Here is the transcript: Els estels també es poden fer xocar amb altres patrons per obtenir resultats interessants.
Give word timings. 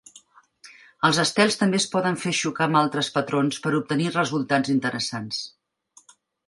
Els 1.09 1.19
estels 1.23 1.57
també 1.59 1.81
es 1.81 1.85
poden 1.97 2.17
fer 2.23 2.33
xocar 2.39 2.65
amb 2.71 2.81
altres 2.81 3.13
patrons 3.19 3.63
per 3.67 3.77
obtenir 3.83 4.11
resultats 4.21 4.77
interessants. 4.79 5.49